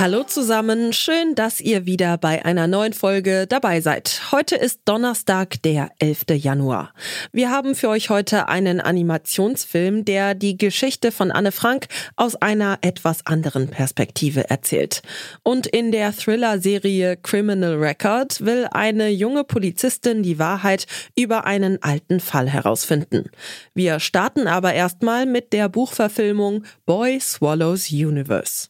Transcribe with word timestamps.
Hallo 0.00 0.22
zusammen, 0.22 0.94
schön, 0.94 1.34
dass 1.34 1.60
ihr 1.60 1.84
wieder 1.84 2.16
bei 2.16 2.42
einer 2.42 2.66
neuen 2.66 2.94
Folge 2.94 3.46
dabei 3.46 3.82
seid. 3.82 4.32
Heute 4.32 4.56
ist 4.56 4.80
Donnerstag, 4.86 5.60
der 5.60 5.90
11. 5.98 6.24
Januar. 6.36 6.94
Wir 7.32 7.50
haben 7.50 7.74
für 7.74 7.90
euch 7.90 8.08
heute 8.08 8.48
einen 8.48 8.80
Animationsfilm, 8.80 10.06
der 10.06 10.34
die 10.34 10.56
Geschichte 10.56 11.12
von 11.12 11.30
Anne 11.30 11.52
Frank 11.52 11.88
aus 12.16 12.34
einer 12.34 12.78
etwas 12.80 13.26
anderen 13.26 13.68
Perspektive 13.68 14.48
erzählt. 14.48 15.02
Und 15.42 15.66
in 15.66 15.92
der 15.92 16.16
Thriller-Serie 16.16 17.18
Criminal 17.18 17.74
Record 17.74 18.42
will 18.42 18.68
eine 18.70 19.10
junge 19.10 19.44
Polizistin 19.44 20.22
die 20.22 20.38
Wahrheit 20.38 20.86
über 21.14 21.44
einen 21.44 21.82
alten 21.82 22.20
Fall 22.20 22.48
herausfinden. 22.48 23.28
Wir 23.74 24.00
starten 24.00 24.46
aber 24.46 24.72
erstmal 24.72 25.26
mit 25.26 25.52
der 25.52 25.68
Buchverfilmung 25.68 26.64
Boy 26.86 27.20
Swallows 27.20 27.90
Universe. 27.90 28.69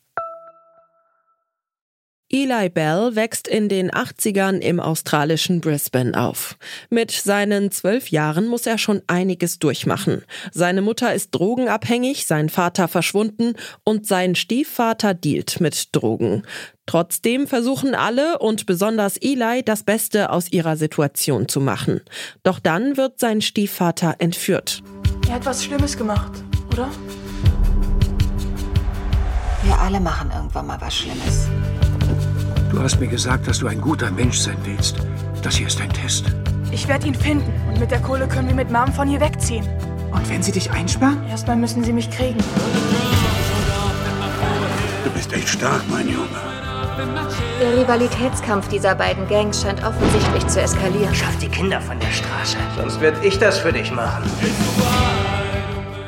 Eli 2.33 2.69
Bell 2.69 3.15
wächst 3.15 3.49
in 3.49 3.67
den 3.67 3.91
80ern 3.91 4.59
im 4.59 4.79
australischen 4.79 5.59
Brisbane 5.59 6.17
auf. 6.17 6.55
Mit 6.89 7.11
seinen 7.11 7.71
zwölf 7.71 8.09
Jahren 8.09 8.47
muss 8.47 8.65
er 8.65 8.77
schon 8.77 9.01
einiges 9.07 9.59
durchmachen. 9.59 10.23
Seine 10.53 10.81
Mutter 10.81 11.13
ist 11.13 11.31
drogenabhängig, 11.31 12.25
sein 12.25 12.47
Vater 12.47 12.87
verschwunden 12.87 13.55
und 13.83 14.07
sein 14.07 14.35
Stiefvater 14.35 15.13
dealt 15.13 15.59
mit 15.59 15.89
Drogen. 15.91 16.43
Trotzdem 16.85 17.47
versuchen 17.47 17.95
alle 17.95 18.39
und 18.39 18.65
besonders 18.65 19.17
Eli 19.17 19.63
das 19.63 19.83
Beste 19.83 20.29
aus 20.29 20.51
ihrer 20.51 20.77
Situation 20.77 21.49
zu 21.49 21.59
machen. 21.59 21.99
Doch 22.43 22.59
dann 22.59 22.95
wird 22.95 23.19
sein 23.19 23.41
Stiefvater 23.41 24.15
entführt. 24.19 24.81
Er 25.27 25.35
hat 25.35 25.45
was 25.45 25.65
Schlimmes 25.65 25.97
gemacht, 25.97 26.31
oder? 26.71 26.89
Wir 29.63 29.77
alle 29.77 29.99
machen 29.99 30.31
irgendwann 30.33 30.67
mal 30.67 30.79
was 30.79 30.95
Schlimmes. 30.95 31.47
Du 32.71 32.81
hast 32.81 33.01
mir 33.01 33.07
gesagt, 33.07 33.47
dass 33.47 33.59
du 33.59 33.67
ein 33.67 33.81
guter 33.81 34.09
Mensch 34.11 34.37
sein 34.37 34.55
willst. 34.63 34.95
Das 35.41 35.55
hier 35.55 35.67
ist 35.67 35.81
ein 35.81 35.91
Test. 35.91 36.25
Ich 36.71 36.87
werde 36.87 37.05
ihn 37.05 37.15
finden 37.15 37.51
und 37.67 37.79
mit 37.81 37.91
der 37.91 37.99
Kohle 37.99 38.29
können 38.29 38.47
wir 38.47 38.55
mit 38.55 38.71
Mom 38.71 38.91
von 38.93 39.09
hier 39.09 39.19
wegziehen. 39.19 39.67
Und 40.13 40.29
wenn 40.29 40.41
sie 40.41 40.53
dich 40.53 40.71
einsperren? 40.71 41.21
Erstmal 41.29 41.57
müssen 41.57 41.83
sie 41.83 41.91
mich 41.91 42.09
kriegen. 42.09 42.39
Du 45.03 45.09
bist 45.11 45.33
echt 45.33 45.49
stark, 45.49 45.81
mein 45.89 46.07
Junge. 46.07 46.27
Der 47.61 47.77
Rivalitätskampf 47.77 48.69
dieser 48.69 48.95
beiden 48.95 49.27
Gangs 49.27 49.61
scheint 49.61 49.83
offensichtlich 49.83 50.47
zu 50.47 50.61
eskalieren. 50.61 51.13
Schaff 51.13 51.37
die 51.39 51.49
Kinder 51.49 51.81
von 51.81 51.99
der 51.99 52.11
Straße. 52.11 52.57
Sonst 52.77 53.01
werde 53.01 53.25
ich 53.25 53.37
das 53.37 53.59
für 53.59 53.73
dich 53.73 53.91
machen. 53.91 54.23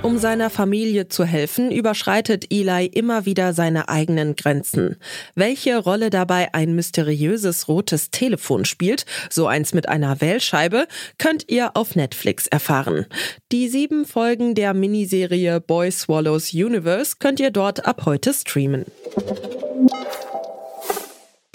Um 0.04 0.18
seiner 0.18 0.50
Familie 0.50 1.08
zu 1.08 1.24
helfen, 1.24 1.72
überschreitet 1.72 2.48
Eli 2.50 2.88
immer 2.88 3.26
wieder 3.26 3.54
seine 3.54 3.88
eigenen 3.88 4.36
Grenzen. 4.36 4.98
Welche 5.34 5.78
Rolle 5.78 6.10
dabei 6.10 6.54
ein 6.54 6.76
mysteriöses 6.76 7.70
rotes 7.70 8.12
Telefon 8.12 8.66
spielt, 8.66 9.06
so 9.30 9.48
eins 9.48 9.74
mit 9.74 9.88
einer 9.88 10.20
Wählscheibe, 10.20 10.88
könnt 11.18 11.50
ihr 11.50 11.78
auf 11.78 11.96
Netflix 11.96 12.48
erfahren. 12.48 13.06
Die 13.54 13.70
sieben 13.70 14.06
Folgen 14.06 14.56
der 14.56 14.74
Miniserie 14.74 15.62
Boy 15.62 15.90
Swallows 15.90 16.54
Universe 16.54 17.16
könnt 17.18 17.40
ihr 17.40 17.52
dort 17.52 17.86
ab 17.86 18.02
heute 18.06 18.34
streamen. 18.34 18.86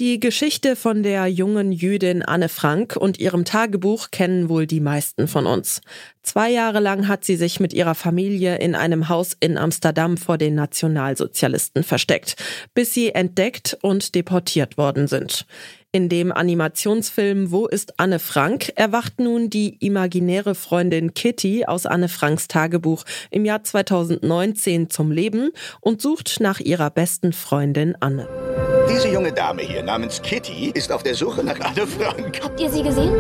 Die 0.01 0.21
Geschichte 0.21 0.77
von 0.77 1.03
der 1.03 1.27
jungen 1.27 1.73
Jüdin 1.73 2.23
Anne 2.23 2.49
Frank 2.49 2.95
und 2.95 3.19
ihrem 3.19 3.45
Tagebuch 3.45 4.13
kennen 4.13 4.49
wohl 4.49 4.65
die 4.65 4.79
meisten 4.79 5.27
von 5.27 5.45
uns. 5.45 5.81
Zwei 6.23 6.53
Jahre 6.53 6.79
lang 6.79 7.09
hat 7.09 7.25
sie 7.25 7.35
sich 7.35 7.59
mit 7.59 7.73
ihrer 7.73 7.97
Familie 7.97 8.59
in 8.59 8.77
einem 8.77 9.09
Haus 9.09 9.37
in 9.41 9.59
Amsterdam 9.59 10.17
vor 10.17 10.39
den 10.39 10.55
Nationalsozialisten 10.55 11.83
versteckt, 11.83 12.37
bis 12.75 12.95
sie 12.95 13.11
entdeckt 13.13 13.77
und 13.83 14.15
deportiert 14.15 14.79
worden 14.79 15.09
sind. 15.09 15.47
In 15.91 16.09
dem 16.09 16.31
Animationsfilm 16.31 17.51
Wo 17.51 17.67
ist 17.67 17.99
Anne 17.99 18.21
Frank 18.21 18.71
erwacht 18.77 19.19
nun 19.19 19.51
die 19.51 19.85
imaginäre 19.85 20.55
Freundin 20.55 21.13
Kitty 21.13 21.65
aus 21.65 21.87
Anne 21.87 22.09
Franks 22.09 22.47
Tagebuch 22.47 23.03
im 23.33 23.45
Jahr 23.45 23.65
2019 23.65 24.91
zum 24.91 25.11
Leben 25.11 25.51
und 25.81 26.01
sucht 26.01 26.39
nach 26.39 26.61
ihrer 26.61 26.91
besten 26.91 27.33
Freundin 27.33 27.97
Anne. 27.99 28.29
Diese 28.89 29.09
junge 29.09 29.33
Dame 29.33 29.63
hier 29.63 29.83
namens 29.83 30.21
Kitty 30.23 30.71
ist 30.75 30.91
auf 30.91 31.03
der 31.03 31.15
Suche 31.15 31.45
nach 31.45 31.59
Anne 31.61 31.87
Frank. 31.87 32.41
Habt 32.43 32.59
ihr 32.61 32.71
sie 32.71 32.83
gesehen? 32.83 33.15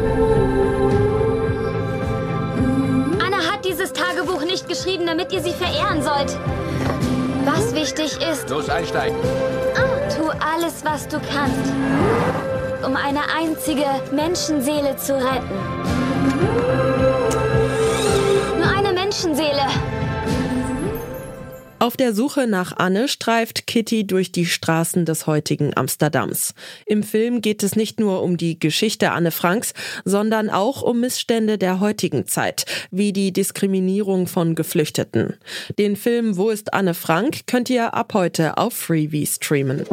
Anna 3.24 3.38
hat 3.52 3.64
dieses 3.64 3.92
Tagebuch 3.92 4.44
nicht 4.44 4.68
geschrieben, 4.68 5.06
damit 5.06 5.32
ihr 5.32 5.40
sie 5.42 5.52
verehren 5.52 6.02
sollt. 6.02 6.36
Was 7.44 7.74
wichtig 7.74 8.18
ist, 8.30 8.48
Los 8.50 8.68
einsteigen. 8.68 9.16
tu 10.16 10.28
alles, 10.30 10.84
was 10.84 11.06
du 11.08 11.18
kannst, 11.32 11.72
um 12.86 12.96
eine 12.96 13.20
einzige 13.36 13.84
Menschenseele 14.12 14.96
zu 14.96 15.14
retten. 15.14 15.48
Nur 18.58 18.68
eine 18.76 18.92
Menschenseele. 18.92 19.62
Auf 21.80 21.96
der 21.96 22.12
Suche 22.12 22.48
nach 22.48 22.76
Anne 22.76 23.06
streift 23.06 23.68
Kitty 23.68 24.04
durch 24.04 24.32
die 24.32 24.46
Straßen 24.46 25.04
des 25.04 25.28
heutigen 25.28 25.76
Amsterdams. 25.76 26.54
Im 26.86 27.04
Film 27.04 27.40
geht 27.40 27.62
es 27.62 27.76
nicht 27.76 28.00
nur 28.00 28.22
um 28.22 28.36
die 28.36 28.58
Geschichte 28.58 29.12
Anne 29.12 29.30
Franks, 29.30 29.74
sondern 30.04 30.50
auch 30.50 30.82
um 30.82 31.00
Missstände 31.00 31.56
der 31.56 31.78
heutigen 31.78 32.26
Zeit, 32.26 32.66
wie 32.90 33.12
die 33.12 33.32
Diskriminierung 33.32 34.26
von 34.26 34.56
Geflüchteten. 34.56 35.34
Den 35.78 35.94
Film 35.94 36.36
Wo 36.36 36.50
ist 36.50 36.74
Anne 36.74 36.94
Frank 36.94 37.46
könnt 37.46 37.70
ihr 37.70 37.94
ab 37.94 38.12
heute 38.12 38.58
auf 38.58 38.74
Freevee 38.74 39.26
streamen. 39.26 39.84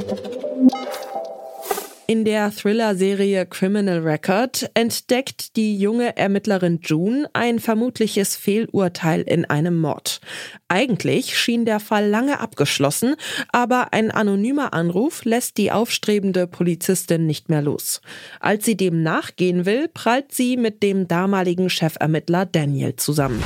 In 2.07 2.23
der 2.23 2.51
Thriller-Serie 2.51 3.47
Criminal 3.47 3.97
Record 3.97 4.69
entdeckt 4.75 5.55
die 5.55 5.75
junge 5.75 6.15
Ermittlerin 6.15 6.79
June 6.83 7.27
ein 7.33 7.57
vermutliches 7.57 8.35
Fehlurteil 8.35 9.21
in 9.21 9.45
einem 9.45 9.79
Mord. 9.79 10.21
Eigentlich 10.67 11.35
schien 11.35 11.65
der 11.65 11.79
Fall 11.79 12.07
lange 12.07 12.39
abgeschlossen, 12.39 13.15
aber 13.51 13.91
ein 13.91 14.11
anonymer 14.11 14.75
Anruf 14.75 15.25
lässt 15.25 15.57
die 15.57 15.71
aufstrebende 15.71 16.45
Polizistin 16.45 17.25
nicht 17.25 17.49
mehr 17.49 17.63
los. 17.63 18.01
Als 18.39 18.65
sie 18.65 18.77
dem 18.77 19.01
nachgehen 19.01 19.65
will, 19.65 19.87
prallt 19.87 20.31
sie 20.31 20.57
mit 20.57 20.83
dem 20.83 21.07
damaligen 21.07 21.69
Chefermittler 21.69 22.45
Daniel 22.45 22.95
zusammen. 22.97 23.41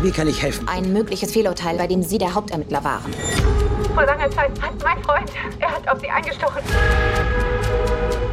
Wie 0.00 0.12
kann 0.12 0.28
ich 0.28 0.42
helfen? 0.42 0.66
Ein 0.66 0.94
mögliches 0.94 1.32
Fehlurteil, 1.32 1.76
bei 1.76 1.86
dem 1.86 2.02
Sie 2.02 2.16
der 2.16 2.34
Hauptermittler 2.34 2.82
waren. 2.84 3.12
Vor 4.00 4.06
langer 4.06 4.30
Zeit 4.30 4.50
hat 4.62 4.82
mein 4.82 5.04
Freund, 5.04 5.30
er 5.58 5.70
hat 5.72 5.86
auf 5.86 6.00
sie 6.00 6.08
eingestochen. 6.08 6.62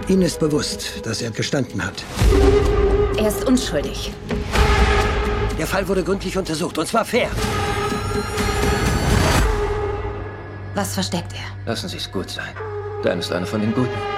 Ihnen 0.07 0.21
ist 0.21 0.39
bewusst, 0.39 1.05
dass 1.05 1.21
er 1.21 1.29
gestanden 1.29 1.85
hat. 1.85 2.05
Er 3.17 3.27
ist 3.27 3.43
unschuldig. 3.43 4.13
Der 5.59 5.67
Fall 5.67 5.85
wurde 5.89 6.05
gründlich 6.05 6.37
untersucht 6.37 6.77
und 6.77 6.87
zwar 6.87 7.03
fair. 7.03 7.29
Was 10.73 10.93
versteckt 10.93 11.33
er? 11.33 11.69
Lassen 11.69 11.89
Sie 11.89 11.97
es 11.97 12.09
gut 12.09 12.29
sein. 12.29 12.53
Dan 13.03 13.19
ist 13.19 13.33
einer 13.33 13.45
von 13.45 13.59
den 13.59 13.73
Guten. 13.73 14.16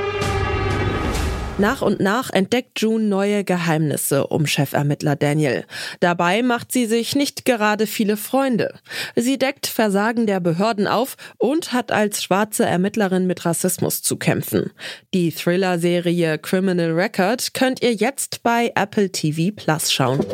Nach 1.60 1.82
und 1.82 2.00
nach 2.00 2.30
entdeckt 2.30 2.80
June 2.80 3.04
neue 3.04 3.44
Geheimnisse 3.44 4.28
um 4.28 4.46
Chefermittler 4.46 5.18
Daniel. 5.18 5.66
Dabei 6.00 6.42
macht 6.42 6.72
sie 6.72 6.86
sich 6.86 7.18
nicht 7.18 7.44
gerade 7.44 7.86
viele 7.86 8.16
Freunde. 8.16 8.76
Sie 9.18 9.38
deckt 9.38 9.68
Versagen 9.68 10.26
der 10.26 10.40
Behörden 10.40 10.88
auf 10.88 11.18
und 11.38 11.74
hat 11.74 11.92
als 11.92 12.24
schwarze 12.24 12.66
Ermittlerin 12.66 13.28
mit 13.28 13.44
Rassismus 13.46 14.02
zu 14.02 14.16
kämpfen. 14.16 14.72
Die 15.14 15.34
Thriller-Serie 15.34 16.38
Criminal 16.38 16.92
Record 16.92 17.54
könnt 17.54 17.82
ihr 17.82 17.94
jetzt 17.94 18.42
bei 18.42 18.72
Apple 18.76 19.12
TV 19.12 19.54
Plus 19.54 19.92
schauen. 19.92 20.26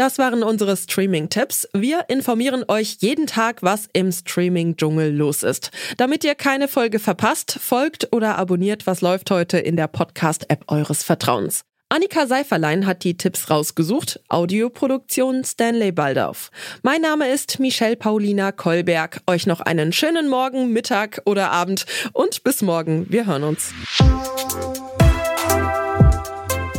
Das 0.00 0.16
waren 0.16 0.42
unsere 0.42 0.78
Streaming-Tipps. 0.78 1.68
Wir 1.74 2.06
informieren 2.08 2.64
euch 2.68 2.96
jeden 3.00 3.26
Tag, 3.26 3.62
was 3.62 3.86
im 3.92 4.10
Streaming-Dschungel 4.10 5.14
los 5.14 5.42
ist. 5.42 5.72
Damit 5.98 6.24
ihr 6.24 6.34
keine 6.34 6.68
Folge 6.68 6.98
verpasst, 6.98 7.58
folgt 7.60 8.08
oder 8.10 8.38
abonniert, 8.38 8.86
was 8.86 9.02
läuft 9.02 9.30
heute 9.30 9.58
in 9.58 9.76
der 9.76 9.88
Podcast-App 9.88 10.64
eures 10.68 11.02
Vertrauens. 11.02 11.66
Annika 11.90 12.26
Seiferlein 12.26 12.86
hat 12.86 13.04
die 13.04 13.18
Tipps 13.18 13.50
rausgesucht. 13.50 14.20
Audioproduktion 14.30 15.44
Stanley 15.44 15.92
Baldauf. 15.92 16.50
Mein 16.82 17.02
Name 17.02 17.28
ist 17.28 17.60
Michelle 17.60 17.96
Paulina 17.96 18.52
Kolberg. 18.52 19.20
Euch 19.26 19.46
noch 19.46 19.60
einen 19.60 19.92
schönen 19.92 20.30
Morgen, 20.30 20.72
Mittag 20.72 21.20
oder 21.26 21.50
Abend 21.50 21.84
und 22.14 22.42
bis 22.42 22.62
morgen. 22.62 23.04
Wir 23.10 23.26
hören 23.26 23.42
uns. 23.42 23.74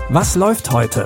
Was 0.09 0.35
läuft 0.35 0.71
heute? 0.71 1.05